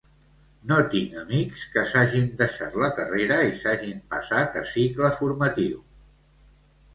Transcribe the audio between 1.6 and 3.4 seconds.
que s'hagin deixat la carrera